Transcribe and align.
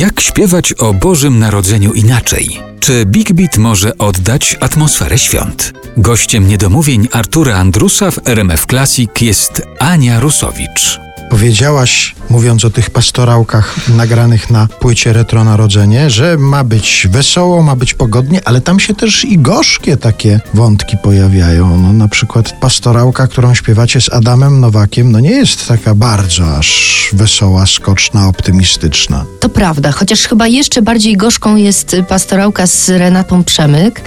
Jak 0.00 0.20
śpiewać 0.20 0.72
o 0.72 0.94
Bożym 0.94 1.38
Narodzeniu 1.38 1.92
inaczej? 1.92 2.60
Czy 2.80 3.06
Big 3.06 3.32
Beat 3.32 3.58
może 3.58 3.98
oddać 3.98 4.56
atmosferę 4.60 5.18
świąt? 5.18 5.72
Gościem 5.96 6.48
niedomówień 6.48 7.08
Artura 7.12 7.56
Andrusa 7.56 8.10
w 8.10 8.28
RMF 8.28 8.66
Classic 8.66 9.10
jest 9.20 9.62
Ania 9.78 10.20
Rusowicz. 10.20 11.09
Powiedziałaś, 11.30 12.14
mówiąc 12.30 12.64
o 12.64 12.70
tych 12.70 12.90
pastorałkach 12.90 13.88
nagranych 13.88 14.50
na 14.50 14.66
płycie 14.66 15.12
Retro 15.12 15.44
Narodzenie, 15.44 16.10
że 16.10 16.38
ma 16.38 16.64
być 16.64 17.06
wesoło, 17.10 17.62
ma 17.62 17.76
być 17.76 17.94
pogodnie, 17.94 18.40
ale 18.44 18.60
tam 18.60 18.80
się 18.80 18.94
też 18.94 19.24
i 19.24 19.38
gorzkie 19.38 19.96
takie 19.96 20.40
wątki 20.54 20.96
pojawiają. 20.96 21.78
No, 21.78 21.92
na 21.92 22.08
przykład 22.08 22.52
pastorałka, 22.60 23.26
którą 23.26 23.54
śpiewacie 23.54 24.00
z 24.00 24.12
Adamem 24.12 24.60
Nowakiem, 24.60 25.12
no 25.12 25.20
nie 25.20 25.30
jest 25.30 25.68
taka 25.68 25.94
bardzo 25.94 26.56
aż 26.56 27.10
wesoła, 27.12 27.66
skoczna, 27.66 28.28
optymistyczna. 28.28 29.24
To 29.40 29.48
prawda, 29.48 29.92
chociaż 29.92 30.20
chyba 30.20 30.46
jeszcze 30.46 30.82
bardziej 30.82 31.16
gorzką 31.16 31.56
jest 31.56 31.96
pastorałka 32.08 32.66
z 32.66 32.88
Renatą 32.88 33.44
Przemyk. 33.44 34.00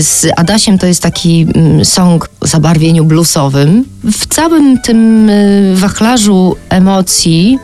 Z 0.00 0.26
Adasiem 0.36 0.78
to 0.78 0.86
jest 0.86 1.02
taki 1.02 1.46
mm, 1.54 1.84
song 1.84 2.28
o 2.40 2.46
zabarwieniu 2.46 3.04
bluesowym. 3.04 3.84
W 4.04 4.26
całym 4.26 4.80
tym 4.80 5.28
y, 5.28 5.74
emocji 6.68 7.58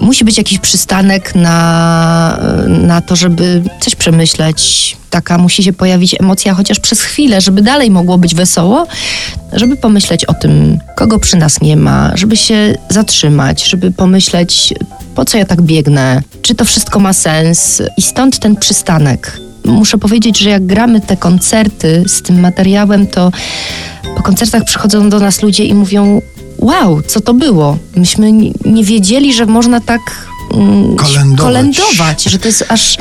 musi 0.00 0.24
być 0.24 0.38
jakiś 0.38 0.58
przystanek 0.58 1.34
na, 1.34 2.38
na 2.68 3.00
to, 3.00 3.16
żeby 3.16 3.62
coś 3.80 3.94
przemyśleć. 3.94 4.96
Taka 5.10 5.38
musi 5.38 5.62
się 5.62 5.72
pojawić 5.72 6.20
emocja 6.20 6.54
chociaż 6.54 6.80
przez 6.80 7.00
chwilę, 7.00 7.40
żeby 7.40 7.62
dalej 7.62 7.90
mogło 7.90 8.18
być 8.18 8.34
wesoło, 8.34 8.86
żeby 9.52 9.76
pomyśleć 9.76 10.24
o 10.24 10.34
tym, 10.34 10.78
kogo 10.96 11.18
przy 11.18 11.36
nas 11.36 11.60
nie 11.60 11.76
ma, 11.76 12.12
żeby 12.14 12.36
się 12.36 12.74
zatrzymać, 12.90 13.64
żeby 13.64 13.90
pomyśleć, 13.90 14.74
po 15.14 15.24
co 15.24 15.38
ja 15.38 15.44
tak 15.44 15.62
biegnę, 15.62 16.22
czy 16.42 16.54
to 16.54 16.64
wszystko 16.64 17.00
ma 17.00 17.12
sens. 17.12 17.82
I 17.96 18.02
stąd 18.02 18.38
ten 18.38 18.56
przystanek. 18.56 19.40
Muszę 19.64 19.98
powiedzieć, 19.98 20.38
że 20.38 20.50
jak 20.50 20.66
gramy 20.66 21.00
te 21.00 21.16
koncerty 21.16 22.04
z 22.06 22.22
tym 22.22 22.40
materiałem, 22.40 23.06
to 23.06 23.30
po 24.16 24.22
koncertach 24.22 24.64
przychodzą 24.64 25.10
do 25.10 25.20
nas 25.20 25.42
ludzie 25.42 25.64
i 25.64 25.74
mówią: 25.74 26.20
wow, 26.60 27.02
co 27.02 27.20
to 27.20 27.34
było? 27.34 27.78
Myśmy 27.96 28.32
nie 28.64 28.84
wiedzieli, 28.84 29.34
że 29.34 29.46
można 29.46 29.80
tak 29.80 30.00
mm, 30.54 30.96
kolędować. 30.96 31.40
kolędować, 31.40 32.22
że 32.24 32.38
to 32.38 32.48
jest 32.48 32.64
aż, 32.68 32.98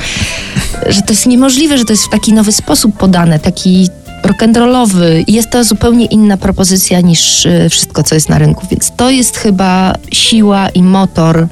że 0.89 1.01
to 1.01 1.13
jest 1.13 1.25
niemożliwe, 1.25 1.77
że 1.77 1.85
to 1.85 1.93
jest 1.93 2.05
w 2.05 2.09
taki 2.09 2.33
nowy 2.33 2.51
sposób 2.51 2.97
podane, 2.97 3.39
taki 3.39 3.89
rock'n'rollowy. 4.25 5.23
Jest 5.27 5.49
to 5.49 5.63
zupełnie 5.63 6.05
inna 6.05 6.37
propozycja 6.37 7.01
niż 7.01 7.45
y, 7.45 7.67
wszystko, 7.69 8.03
co 8.03 8.15
jest 8.15 8.29
na 8.29 8.37
rynku, 8.37 8.67
więc 8.71 8.91
to 8.97 9.09
jest 9.09 9.37
chyba 9.37 9.95
siła 10.11 10.69
i 10.69 10.83
motor 10.83 11.47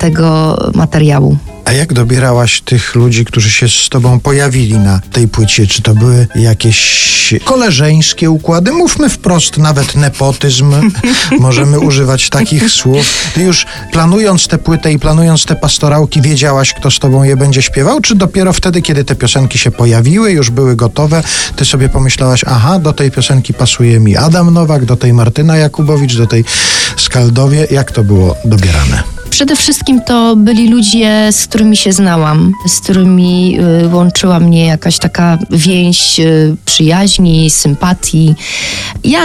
tego 0.00 0.58
materiału. 0.74 1.36
A 1.66 1.72
jak 1.72 1.92
dobierałaś 1.92 2.60
tych 2.60 2.94
ludzi, 2.94 3.24
którzy 3.24 3.50
się 3.50 3.68
z 3.68 3.88
tobą 3.88 4.20
pojawili 4.20 4.78
na 4.78 5.00
tej 5.12 5.28
płycie? 5.28 5.66
Czy 5.66 5.82
to 5.82 5.94
były 5.94 6.26
jakieś 6.34 7.34
koleżeńskie 7.44 8.30
układy? 8.30 8.72
Mówmy 8.72 9.08
wprost, 9.08 9.58
nawet 9.58 9.96
nepotyzm. 9.96 10.74
Możemy 11.40 11.80
używać 11.80 12.30
takich 12.30 12.70
słów. 12.70 13.06
Ty 13.34 13.42
już 13.42 13.66
planując 13.92 14.48
tę 14.48 14.58
płytę 14.58 14.92
i 14.92 14.98
planując 14.98 15.44
te 15.44 15.56
pastorałki, 15.56 16.22
wiedziałaś, 16.22 16.72
kto 16.72 16.90
z 16.90 16.98
tobą 16.98 17.22
je 17.22 17.36
będzie 17.36 17.62
śpiewał? 17.62 18.00
Czy 18.00 18.14
dopiero 18.14 18.52
wtedy, 18.52 18.82
kiedy 18.82 19.04
te 19.04 19.14
piosenki 19.14 19.58
się 19.58 19.70
pojawiły, 19.70 20.32
już 20.32 20.50
były 20.50 20.76
gotowe, 20.76 21.22
ty 21.56 21.64
sobie 21.64 21.88
pomyślałaś, 21.88 22.44
aha, 22.46 22.78
do 22.78 22.92
tej 22.92 23.10
piosenki 23.10 23.54
pasuje 23.54 24.00
mi 24.00 24.16
Adam 24.16 24.54
Nowak, 24.54 24.84
do 24.84 24.96
tej 24.96 25.12
Martyna 25.12 25.56
Jakubowicz, 25.56 26.16
do 26.16 26.26
tej 26.26 26.44
Skaldowie. 26.96 27.66
Jak 27.70 27.92
to 27.92 28.04
było 28.04 28.36
dobierane? 28.44 29.16
Przede 29.36 29.56
wszystkim 29.56 30.00
to 30.00 30.36
byli 30.36 30.68
ludzie, 30.68 31.28
z 31.32 31.46
którymi 31.46 31.76
się 31.76 31.92
znałam, 31.92 32.52
z 32.68 32.80
którymi 32.80 33.58
y, 33.84 33.88
łączyła 33.88 34.40
mnie 34.40 34.66
jakaś 34.66 34.98
taka 34.98 35.38
więź 35.50 36.20
y, 36.20 36.56
przyjaźni, 36.64 37.50
sympatii. 37.50 38.34
Ja 39.04 39.20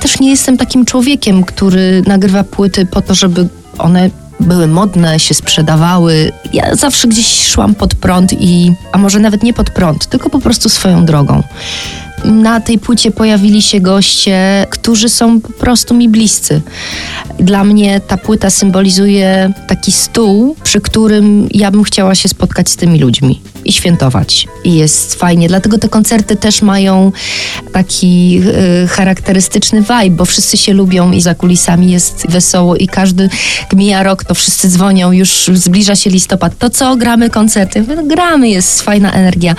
też 0.00 0.20
nie 0.20 0.30
jestem 0.30 0.56
takim 0.56 0.84
człowiekiem, 0.84 1.44
który 1.44 2.02
nagrywa 2.06 2.44
płyty 2.44 2.86
po 2.86 3.02
to, 3.02 3.14
żeby 3.14 3.48
one 3.78 4.10
były 4.40 4.66
modne, 4.66 5.20
się 5.20 5.34
sprzedawały. 5.34 6.32
Ja 6.52 6.76
zawsze 6.76 7.08
gdzieś 7.08 7.46
szłam 7.46 7.74
pod 7.74 7.94
prąd 7.94 8.32
i, 8.32 8.72
a 8.92 8.98
może 8.98 9.20
nawet 9.20 9.42
nie 9.42 9.54
pod 9.54 9.70
prąd, 9.70 10.06
tylko 10.06 10.30
po 10.30 10.40
prostu 10.40 10.68
swoją 10.68 11.04
drogą 11.04 11.42
na 12.24 12.60
tej 12.60 12.78
płycie 12.78 13.10
pojawili 13.10 13.62
się 13.62 13.80
goście, 13.80 14.66
którzy 14.70 15.08
są 15.08 15.40
po 15.40 15.52
prostu 15.52 15.94
mi 15.94 16.08
bliscy. 16.08 16.62
Dla 17.38 17.64
mnie 17.64 18.00
ta 18.00 18.16
płyta 18.16 18.50
symbolizuje 18.50 19.52
taki 19.68 19.92
stół, 19.92 20.56
przy 20.62 20.80
którym 20.80 21.48
ja 21.50 21.70
bym 21.70 21.84
chciała 21.84 22.14
się 22.14 22.28
spotkać 22.28 22.68
z 22.68 22.76
tymi 22.76 22.98
ludźmi 22.98 23.40
i 23.64 23.72
świętować. 23.72 24.46
I 24.64 24.74
jest 24.74 25.14
fajnie. 25.14 25.48
Dlatego 25.48 25.78
te 25.78 25.88
koncerty 25.88 26.36
też 26.36 26.62
mają 26.62 27.12
taki 27.72 28.40
y, 28.84 28.88
charakterystyczny 28.88 29.80
vibe, 29.80 30.16
bo 30.16 30.24
wszyscy 30.24 30.56
się 30.56 30.72
lubią 30.72 31.12
i 31.12 31.20
za 31.20 31.34
kulisami 31.34 31.92
jest 31.92 32.26
wesoło 32.30 32.76
i 32.76 32.88
każdy 32.88 33.28
mija 33.74 34.02
rok, 34.02 34.24
to 34.24 34.34
wszyscy 34.34 34.68
dzwonią, 34.68 35.12
już 35.12 35.50
zbliża 35.54 35.96
się 35.96 36.10
listopad. 36.10 36.58
To 36.58 36.70
co, 36.70 36.96
gramy 36.96 37.30
koncerty? 37.30 37.84
No, 37.96 38.02
gramy, 38.02 38.48
jest 38.48 38.82
fajna 38.82 39.12
energia 39.12 39.54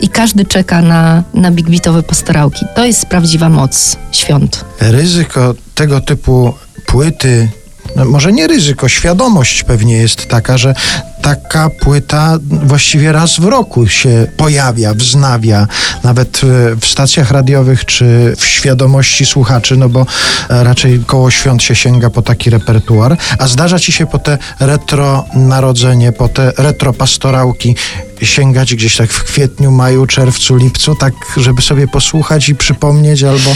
i 0.00 0.08
każdy 0.08 0.44
czeka 0.44 0.82
na, 0.82 1.22
na 1.34 1.50
big 1.50 1.70
beatowe 1.70 2.02
pastorałki. 2.02 2.66
To 2.74 2.84
jest 2.84 3.06
prawdziwa 3.06 3.48
moc 3.48 3.96
świąt. 4.12 4.64
Ryzyko 4.80 5.54
tego 5.74 6.00
typu 6.00 6.54
płyty 6.86 7.48
no 7.96 8.04
może 8.04 8.32
nie 8.32 8.46
ryzyko, 8.46 8.88
świadomość 8.88 9.62
pewnie 9.62 9.96
jest 9.96 10.26
taka, 10.26 10.58
że 10.58 10.74
taka 11.22 11.70
płyta 11.70 12.38
właściwie 12.42 13.12
raz 13.12 13.40
w 13.40 13.44
roku 13.44 13.88
się 13.88 14.26
pojawia, 14.36 14.94
wznawia, 14.94 15.66
nawet 16.04 16.40
w 16.80 16.86
stacjach 16.86 17.30
radiowych 17.30 17.84
czy 17.84 18.34
w 18.38 18.46
świadomości 18.46 19.26
słuchaczy, 19.26 19.76
no 19.76 19.88
bo 19.88 20.06
raczej 20.48 21.04
koło 21.06 21.30
świąt 21.30 21.62
się 21.62 21.74
sięga 21.74 22.10
po 22.10 22.22
taki 22.22 22.50
repertuar, 22.50 23.16
a 23.38 23.48
zdarza 23.48 23.78
ci 23.78 23.92
się 23.92 24.06
po 24.06 24.18
te 24.18 24.38
retro 24.60 25.24
narodzenie, 25.34 26.12
po 26.12 26.28
te 26.28 26.52
retro 26.58 26.92
pastorałki 26.92 27.76
sięgać 28.22 28.74
gdzieś 28.74 28.96
tak 28.96 29.12
w 29.12 29.24
kwietniu, 29.24 29.70
maju, 29.70 30.06
czerwcu, 30.06 30.56
lipcu, 30.56 30.94
tak 30.94 31.12
żeby 31.36 31.62
sobie 31.62 31.88
posłuchać 31.88 32.48
i 32.48 32.54
przypomnieć 32.54 33.22
albo 33.22 33.50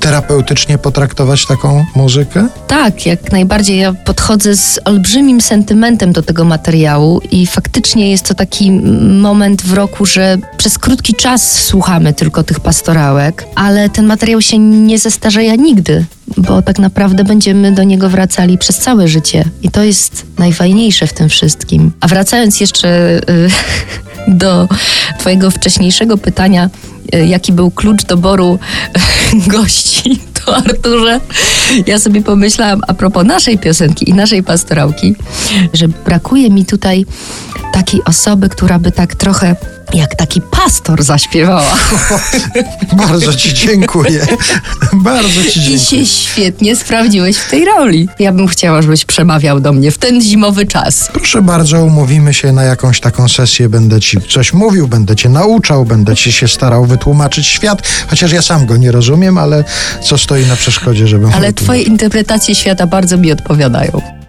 terapeutycznie 0.00 0.78
potraktować 0.78 1.46
taką 1.46 1.84
muzykę? 1.94 2.48
Tak, 2.66 3.06
jak 3.06 3.32
najbardziej. 3.32 3.78
Ja 3.78 3.92
podchodzę 3.92 4.56
z 4.56 4.80
olbrzymim 4.84 5.40
sentymentem 5.40 6.12
do 6.12 6.22
tego 6.22 6.44
materiału 6.44 7.03
i 7.30 7.46
faktycznie 7.46 8.10
jest 8.10 8.28
to 8.28 8.34
taki 8.34 8.70
moment 9.20 9.62
w 9.62 9.72
roku, 9.72 10.06
że 10.06 10.38
przez 10.56 10.78
krótki 10.78 11.14
czas 11.14 11.62
słuchamy 11.64 12.12
tylko 12.12 12.42
tych 12.42 12.60
pastorałek, 12.60 13.46
ale 13.54 13.88
ten 13.88 14.06
materiał 14.06 14.42
się 14.42 14.58
nie 14.58 14.98
zestarzeja 14.98 15.54
nigdy 15.54 16.04
bo 16.36 16.62
tak 16.62 16.78
naprawdę 16.78 17.24
będziemy 17.24 17.72
do 17.72 17.82
niego 17.82 18.08
wracali 18.08 18.58
przez 18.58 18.78
całe 18.78 19.08
życie. 19.08 19.44
I 19.62 19.70
to 19.70 19.82
jest 19.82 20.26
najfajniejsze 20.38 21.06
w 21.06 21.12
tym 21.12 21.28
wszystkim. 21.28 21.92
A 22.00 22.08
wracając 22.08 22.60
jeszcze 22.60 23.20
y, 23.30 23.50
do 24.28 24.68
Twojego 25.18 25.50
wcześniejszego 25.50 26.18
pytania, 26.18 26.70
y, 27.14 27.26
jaki 27.26 27.52
był 27.52 27.70
klucz 27.70 28.04
doboru 28.04 28.58
gości, 29.46 30.20
Arturze, 30.66 31.20
ja 31.86 31.98
sobie 31.98 32.22
pomyślałam 32.22 32.80
a 32.88 32.94
propos 32.94 33.24
naszej 33.24 33.58
piosenki 33.58 34.10
i 34.10 34.14
naszej 34.14 34.42
pastorałki, 34.42 35.14
że 35.72 35.88
brakuje 35.88 36.50
mi 36.50 36.64
tutaj 36.64 37.06
takiej 37.74 38.04
osoby, 38.04 38.48
która 38.48 38.78
by 38.78 38.92
tak 38.92 39.14
trochę 39.14 39.56
jak 39.94 40.14
taki 40.14 40.40
pastor 40.40 41.02
zaśpiewała. 41.02 41.76
Bardzo 43.08 43.34
ci 43.34 43.54
dziękuję. 43.54 44.26
Bardzo 44.92 45.44
ci 45.44 45.60
dziękuję. 45.60 45.76
I 45.76 45.80
się 45.80 46.06
świetnie 46.06 46.76
sprawdziłeś 46.76 47.36
w 47.36 47.50
tej 47.50 47.64
roli. 47.64 48.08
Ja 48.18 48.32
bym 48.32 48.48
chciała, 48.48 48.82
żebyś 48.82 49.04
przemawiał 49.04 49.60
do 49.60 49.72
mnie 49.72 49.90
w 49.90 49.98
ten 49.98 50.22
zimowy 50.22 50.66
czas. 50.66 51.08
Proszę 51.12 51.42
bardzo, 51.42 51.84
umówimy 51.84 52.34
się 52.34 52.52
na 52.52 52.62
jakąś 52.62 53.00
taką 53.00 53.28
sesję. 53.28 53.68
Będę 53.68 54.00
ci 54.00 54.18
coś 54.20 54.52
mówił, 54.52 54.88
będę 54.88 55.16
cię 55.16 55.28
nauczał, 55.28 55.84
będę 55.84 56.16
ci 56.16 56.32
się 56.32 56.48
starał 56.48 56.84
wytłumaczyć 56.84 57.46
świat, 57.46 57.82
chociaż 58.06 58.32
ja 58.32 58.42
sam 58.42 58.66
go 58.66 58.76
nie 58.76 58.92
rozumiem, 58.92 59.38
ale 59.38 59.64
co 60.02 60.18
stoi 60.18 60.46
na 60.46 60.56
przeszkodzie, 60.56 61.08
żebym... 61.08 61.30
Ale 61.34 61.52
twoje 61.52 61.82
interpretacje 61.82 62.54
świata 62.54 62.86
bardzo 62.86 63.16
mi 63.16 63.32
odpowiadają. 63.32 64.23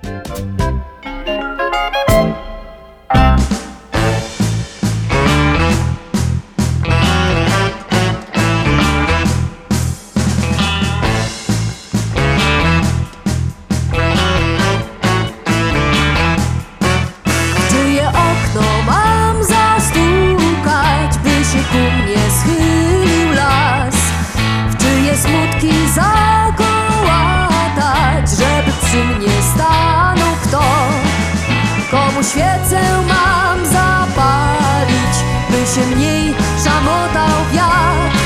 By 35.66 35.72
się 35.72 35.96
mniej 35.96 36.34
szamotał 36.64 37.40
wiatr. 37.54 38.18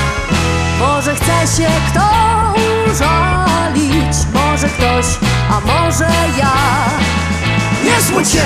Może 0.79 1.15
chce 1.15 1.61
się 1.61 1.69
kto 1.89 2.09
użalić, 2.91 4.17
może 4.33 4.67
ktoś, 4.67 5.05
a 5.49 5.59
może 5.59 6.09
ja. 6.37 6.53
Nie 7.83 8.01
smuć 8.01 8.29
się! 8.29 8.45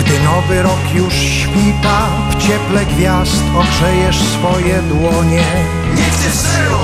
Gdy 0.00 0.20
nowy 0.20 0.62
rok 0.62 0.94
już 0.94 1.14
świta, 1.14 2.06
w 2.30 2.46
cieple 2.46 2.86
gwiazd 2.86 3.42
ogrzejesz 3.58 4.16
swoje 4.16 4.82
dłonie. 4.82 5.44
Niech 5.96 6.22
cię 6.22 6.30
strzelą! 6.30 6.78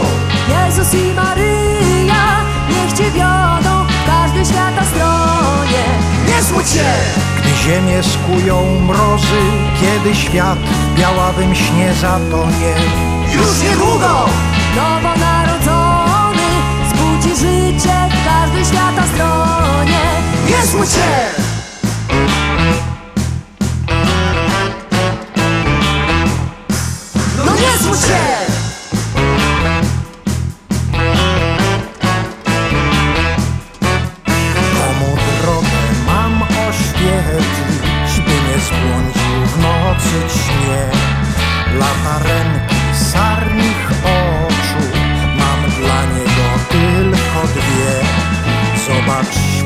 Jezus 0.49 0.95
i 0.95 1.13
Maryja, 1.13 2.41
niech 2.71 2.93
Cię 2.93 3.11
wiodą 3.11 3.85
w 3.89 4.07
każdej 4.07 4.45
świata 4.45 4.85
stronie. 4.85 5.85
Nie 6.29 6.43
smuć 6.43 6.69
się! 6.69 7.44
Ziemię 7.65 8.03
skują 8.03 8.81
mrozy, 8.81 9.43
kiedy 9.81 10.15
świat 10.15 10.59
w 10.59 10.99
białawym 10.99 11.55
śnie 11.55 11.95
zatonie. 12.01 12.75
Już 13.35 13.63
niedługo! 13.63 14.27
Nowonarodzony 14.77 16.49
zbudzi 16.89 17.37
życie 17.37 17.95
w 18.11 18.25
każdej 18.25 18.65
świata 18.65 19.03
stronie. 19.15 20.01
Nie 20.47 20.63
smuć 20.67 20.91
się! 20.91 21.54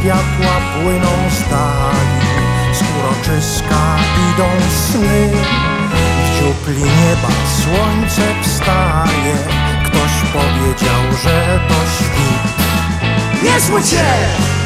Światła 0.01 0.55
płyną 0.75 1.13
z 1.31 1.51
dali, 1.51 2.21
z 2.73 2.83
uroczyska 2.83 3.97
idą 4.31 4.49
sny. 4.71 5.31
W 6.25 6.39
dziupli 6.39 6.83
nieba 6.83 7.29
słońce 7.61 8.23
wstaje, 8.43 9.35
ktoś 9.85 10.13
powiedział, 10.33 11.03
że 11.23 11.61
to 11.69 11.75
świt. 11.75 12.63
Nie 13.43 13.61
smuć 13.61 13.89
się! 13.89 14.05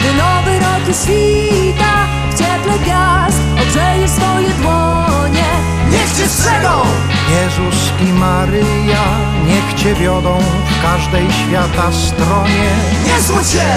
Gdy 0.00 0.08
nowy 0.14 0.58
rok 0.58 0.88
już 0.88 0.96
świta, 0.96 2.06
w 2.31 2.38
cieple 2.38 2.79
gwiazd 2.79 3.40
ogrzejesz 3.62 4.11
swoje 4.11 4.49
dłonie. 4.49 5.49
Niech 5.90 6.12
cię 6.17 6.29
strzegą! 6.29 6.82
Jezus 7.31 7.93
i 8.08 8.12
Maryja 8.12 9.05
niech 9.46 9.75
Cię 9.75 9.94
wiodą 9.94 10.38
w 10.67 10.82
każdej 10.82 11.26
świata 11.32 11.93
stronie. 11.93 12.70
Nie 13.12 13.22
smuć 13.22 13.48
się! 13.48 13.68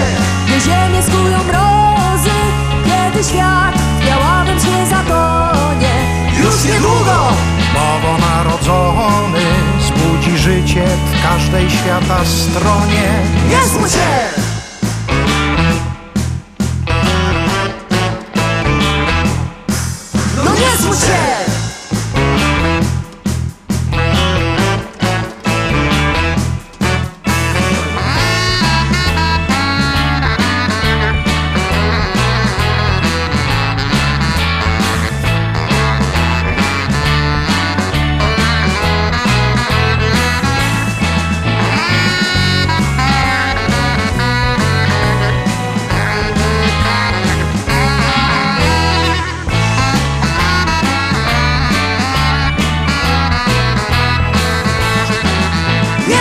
Gdy 0.46 0.60
ziemię 0.60 1.02
skują 1.02 1.38
mrozy, 1.44 2.36
kiedy 2.84 3.24
świat 3.24 3.74
w 3.74 4.06
białawym 4.06 4.60
śnie 4.60 4.86
zatonie. 4.86 5.94
Już 6.44 6.64
niedługo! 6.64 7.32
Nowonarodzony 7.74 9.44
zbudzi 9.80 10.38
życie 10.38 10.84
w 10.86 11.22
każdej 11.22 11.70
świata 11.70 12.24
stronie. 12.24 13.22
Nie 13.48 13.68
smuć 13.68 13.92
się! 13.92 14.45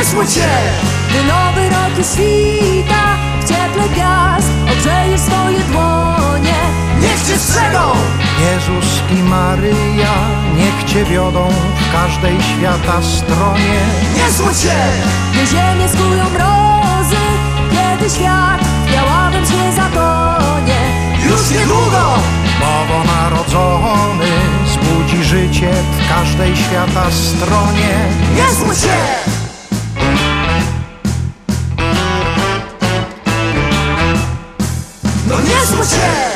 Nie 0.05 0.11
smuć 0.11 0.33
się! 0.33 0.47
Gdy 1.09 1.23
nowy 1.23 1.69
rok 1.69 1.97
już 1.97 2.07
świta, 2.07 3.03
w 3.41 3.47
cieple 3.47 3.89
gwiazd 3.89 4.49
ogrzejesz 4.71 5.21
swoje 5.21 5.59
dłonie. 5.59 6.55
Niech 7.01 7.27
cię 7.27 7.37
strzegą! 7.39 7.91
Jezus 8.39 9.01
i 9.11 9.23
Maryja 9.23 10.13
niech 10.57 10.83
Cię 10.83 11.05
wiodą 11.05 11.49
w 11.75 11.91
każdej 11.91 12.37
świata 12.41 13.01
stronie. 13.01 13.79
Nie 14.15 14.31
smuć 14.31 14.57
się! 14.57 14.75
Gdy 15.33 15.47
ziemię 15.47 15.89
skują 15.89 16.23
mrozy, 16.29 17.23
kiedy 17.71 18.09
świat 18.09 18.61
w 18.61 18.91
białawym 18.91 19.45
śnie 19.45 19.73
zatonie. 19.75 20.79
Już 21.29 21.49
niedługo! 21.59 22.13
Nowonarodzony 22.59 24.31
zbudzi 24.65 25.23
życie 25.23 25.71
w 25.71 26.09
każdej 26.09 26.55
świata 26.57 27.11
stronie. 27.11 27.95
Nie 28.35 28.55
smuć 28.55 28.77
się! 28.77 29.44
future. 35.87 36.34